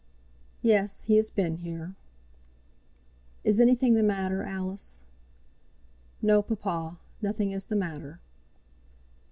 [0.63, 1.93] "Yes; he has been here."
[3.43, 4.99] "Is anything the matter, Alice?"
[6.23, 8.19] "No, papa, nothing is the matter."